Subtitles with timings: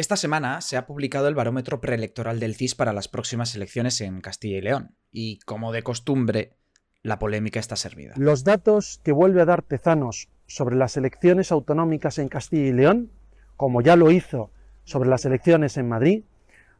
[0.00, 4.22] Esta semana se ha publicado el barómetro preelectoral del CIS para las próximas elecciones en
[4.22, 6.56] Castilla y León, y como de costumbre,
[7.02, 8.14] la polémica está servida.
[8.16, 13.12] Los datos que vuelve a dar Tezanos sobre las elecciones autonómicas en Castilla y León,
[13.58, 14.50] como ya lo hizo
[14.84, 16.24] sobre las elecciones en Madrid,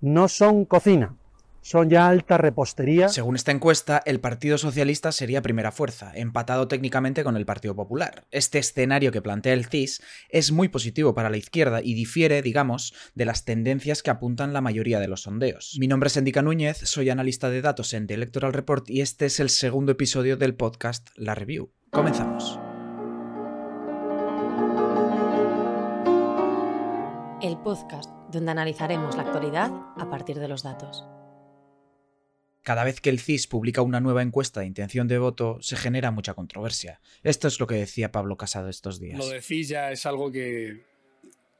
[0.00, 1.14] no son cocina,
[1.64, 3.08] son ya alta repostería.
[3.08, 8.26] Según esta encuesta, el Partido Socialista sería primera fuerza, empatado técnicamente con el Partido Popular.
[8.30, 12.92] Este escenario que plantea el CIS es muy positivo para la izquierda y difiere, digamos,
[13.14, 15.76] de las tendencias que apuntan la mayoría de los sondeos.
[15.80, 19.24] Mi nombre es Endica Núñez, soy analista de datos en The Electoral Report y este
[19.24, 21.72] es el segundo episodio del podcast La Review.
[21.90, 22.60] Comenzamos.
[27.40, 31.06] El podcast donde analizaremos la actualidad a partir de los datos.
[32.64, 36.10] Cada vez que el CIS publica una nueva encuesta de intención de voto, se genera
[36.10, 37.00] mucha controversia.
[37.22, 39.18] Esto es lo que decía Pablo Casado estos días.
[39.18, 40.82] Lo de CIS ya es algo que,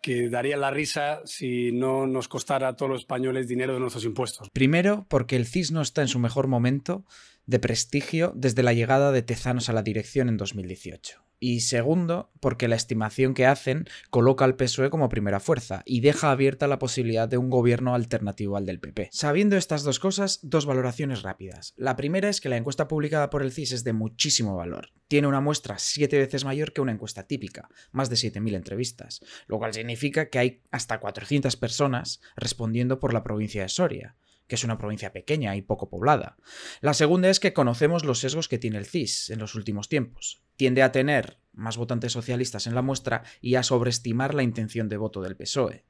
[0.02, 4.06] que daría la risa si no nos costara a todos los españoles dinero de nuestros
[4.06, 4.48] impuestos.
[4.50, 7.04] Primero, porque el CIS no está en su mejor momento
[7.44, 12.68] de prestigio desde la llegada de Tezanos a la dirección en 2018 y segundo, porque
[12.68, 17.28] la estimación que hacen coloca al PSOE como primera fuerza y deja abierta la posibilidad
[17.28, 19.08] de un gobierno alternativo al del PP.
[19.12, 21.74] Sabiendo estas dos cosas, dos valoraciones rápidas.
[21.76, 24.92] La primera es que la encuesta publicada por el CIS es de muchísimo valor.
[25.08, 29.58] Tiene una muestra siete veces mayor que una encuesta típica, más de 7.000 entrevistas, lo
[29.58, 34.64] cual significa que hay hasta 400 personas respondiendo por la provincia de Soria que es
[34.64, 36.36] una provincia pequeña y poco poblada.
[36.80, 40.43] La segunda es que conocemos los sesgos que tiene el CIS en los últimos tiempos.
[40.56, 44.96] Tiende a tener más votantes socialistas en la muestra y a sobreestimar la intención de
[44.96, 45.84] voto del PSOE.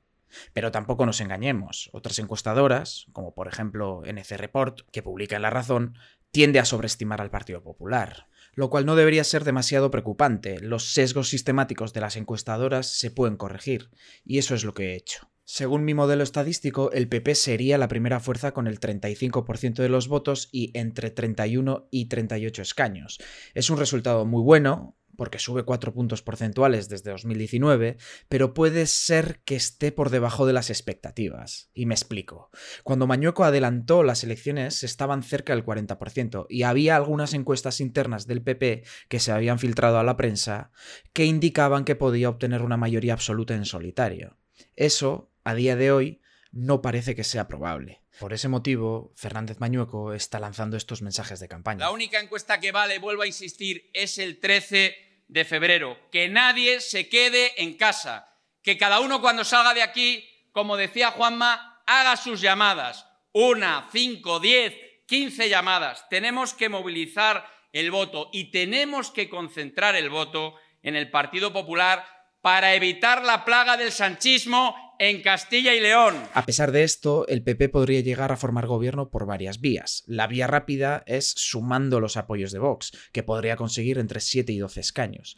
[0.52, 1.90] Pero tampoco nos engañemos.
[1.92, 5.96] Otras encuestadoras, como por ejemplo NC Report, que publica en La Razón,
[6.30, 10.58] tiende a sobreestimar al Partido Popular, lo cual no debería ser demasiado preocupante.
[10.60, 13.90] Los sesgos sistemáticos de las encuestadoras se pueden corregir,
[14.24, 15.30] y eso es lo que he hecho.
[15.46, 20.08] Según mi modelo estadístico, el PP sería la primera fuerza con el 35% de los
[20.08, 23.18] votos y entre 31 y 38 escaños.
[23.52, 27.98] Es un resultado muy bueno, porque sube 4 puntos porcentuales desde 2019,
[28.28, 31.70] pero puede ser que esté por debajo de las expectativas.
[31.74, 32.50] Y me explico.
[32.82, 38.42] Cuando Mañueco adelantó las elecciones estaban cerca del 40% y había algunas encuestas internas del
[38.42, 40.70] PP que se habían filtrado a la prensa
[41.12, 44.38] que indicaban que podía obtener una mayoría absoluta en solitario.
[44.76, 48.02] Eso a día de hoy no parece que sea probable.
[48.18, 51.80] Por ese motivo, Fernández Mañueco está lanzando estos mensajes de campaña.
[51.80, 54.96] La única encuesta que vale, vuelvo a insistir, es el 13
[55.28, 55.98] de febrero.
[56.12, 58.28] Que nadie se quede en casa.
[58.62, 63.06] Que cada uno cuando salga de aquí, como decía Juanma, haga sus llamadas.
[63.32, 64.74] Una, cinco, diez,
[65.06, 66.08] quince llamadas.
[66.08, 72.06] Tenemos que movilizar el voto y tenemos que concentrar el voto en el Partido Popular
[72.40, 76.14] para evitar la plaga del sanchismo en Castilla y León.
[76.34, 80.04] A pesar de esto, el PP podría llegar a formar gobierno por varias vías.
[80.06, 84.58] La vía rápida es sumando los apoyos de Vox, que podría conseguir entre 7 y
[84.58, 85.36] 12 escaños.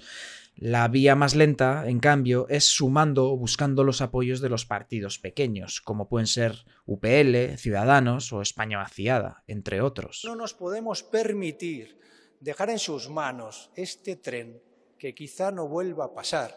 [0.54, 5.18] La vía más lenta, en cambio, es sumando o buscando los apoyos de los partidos
[5.18, 10.22] pequeños, como pueden ser UPL, Ciudadanos o España vaciada, entre otros.
[10.24, 11.98] No nos podemos permitir
[12.40, 14.62] dejar en sus manos este tren
[14.98, 16.56] que quizá no vuelva a pasar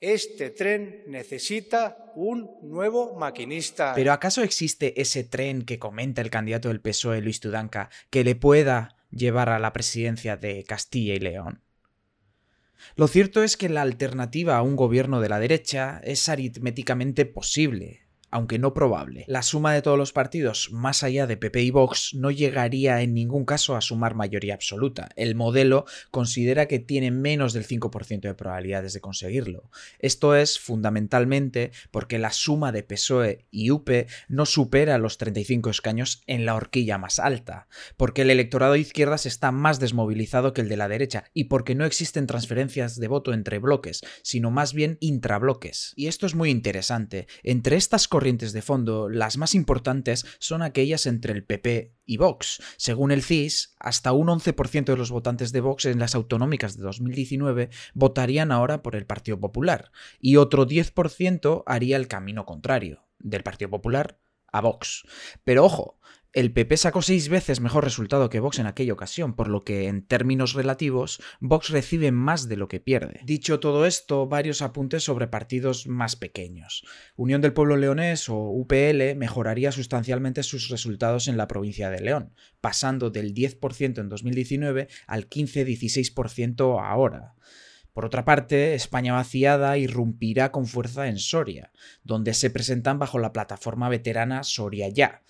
[0.00, 3.92] este tren necesita un nuevo maquinista.
[3.94, 8.34] Pero ¿acaso existe ese tren que comenta el candidato del PSOE, Luis Tudanca, que le
[8.34, 11.62] pueda llevar a la presidencia de Castilla y León?
[12.96, 18.07] Lo cierto es que la alternativa a un gobierno de la derecha es aritméticamente posible,
[18.30, 19.24] aunque no probable.
[19.28, 23.14] La suma de todos los partidos, más allá de PP y Vox, no llegaría en
[23.14, 25.08] ningún caso a sumar mayoría absoluta.
[25.16, 29.70] El modelo considera que tiene menos del 5% de probabilidades de conseguirlo.
[29.98, 33.90] Esto es fundamentalmente porque la suma de PSOE y UP
[34.28, 39.26] no supera los 35 escaños en la horquilla más alta, porque el electorado de izquierdas
[39.26, 43.32] está más desmovilizado que el de la derecha y porque no existen transferencias de voto
[43.32, 45.92] entre bloques, sino más bien intrabloques.
[45.96, 47.26] Y esto es muy interesante.
[47.42, 52.60] Entre estas corrientes de fondo, las más importantes son aquellas entre el PP y Vox.
[52.76, 56.82] Según el CIS, hasta un 11% de los votantes de Vox en las autonómicas de
[56.82, 63.44] 2019 votarían ahora por el Partido Popular y otro 10% haría el camino contrario, del
[63.44, 64.18] Partido Popular
[64.50, 65.04] a Vox.
[65.44, 66.00] Pero ojo,
[66.34, 69.86] el PP sacó seis veces mejor resultado que Vox en aquella ocasión, por lo que
[69.86, 73.20] en términos relativos Vox recibe más de lo que pierde.
[73.24, 76.84] Dicho todo esto, varios apuntes sobre partidos más pequeños.
[77.16, 82.34] Unión del Pueblo Leonés o UPL mejoraría sustancialmente sus resultados en la provincia de León,
[82.60, 87.34] pasando del 10% en 2019 al 15-16% ahora.
[87.98, 91.72] Por otra parte, España vaciada irrumpirá con fuerza en Soria,
[92.04, 95.22] donde se presentan bajo la plataforma veterana Soria Ya,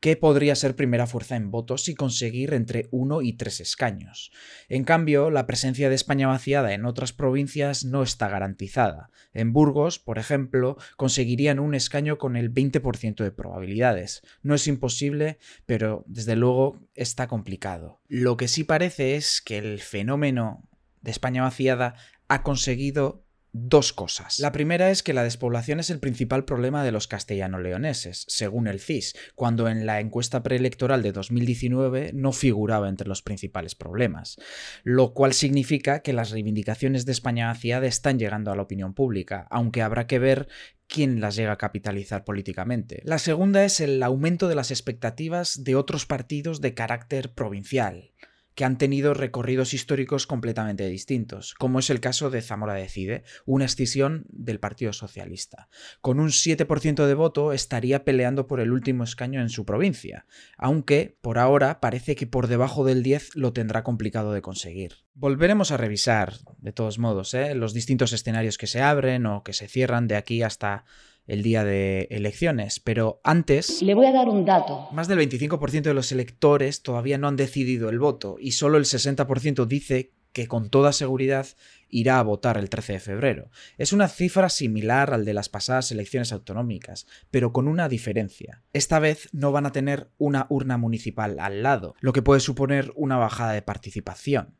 [0.00, 4.30] que podría ser primera fuerza en votos y conseguir entre uno y tres escaños.
[4.68, 9.10] En cambio, la presencia de España vaciada en otras provincias no está garantizada.
[9.32, 14.22] En Burgos, por ejemplo, conseguirían un escaño con el 20% de probabilidades.
[14.42, 18.00] No es imposible, pero desde luego está complicado.
[18.08, 20.68] Lo que sí parece es que el fenómeno
[21.02, 21.94] de España vaciada
[22.28, 23.25] ha conseguido
[23.58, 24.38] dos cosas.
[24.38, 28.80] La primera es que la despoblación es el principal problema de los castellano-leoneses, según el
[28.80, 34.36] CIS, cuando en la encuesta preelectoral de 2019 no figuraba entre los principales problemas,
[34.84, 39.46] lo cual significa que las reivindicaciones de España vaciada están llegando a la opinión pública,
[39.50, 40.48] aunque habrá que ver
[40.88, 43.00] quién las llega a capitalizar políticamente.
[43.04, 48.12] La segunda es el aumento de las expectativas de otros partidos de carácter provincial
[48.56, 53.66] que han tenido recorridos históricos completamente distintos, como es el caso de Zamora Decide, una
[53.66, 55.68] escisión del Partido Socialista.
[56.00, 60.26] Con un 7% de voto estaría peleando por el último escaño en su provincia,
[60.56, 64.94] aunque por ahora parece que por debajo del 10 lo tendrá complicado de conseguir.
[65.12, 67.54] Volveremos a revisar, de todos modos, ¿eh?
[67.54, 70.86] los distintos escenarios que se abren o que se cierran de aquí hasta
[71.26, 73.82] el día de elecciones, pero antes...
[73.82, 74.88] Le voy a dar un dato.
[74.92, 78.84] Más del 25% de los electores todavía no han decidido el voto y solo el
[78.84, 81.46] 60% dice que con toda seguridad
[81.88, 83.50] irá a votar el 13 de febrero.
[83.78, 88.62] Es una cifra similar al de las pasadas elecciones autonómicas, pero con una diferencia.
[88.74, 92.92] Esta vez no van a tener una urna municipal al lado, lo que puede suponer
[92.96, 94.58] una bajada de participación.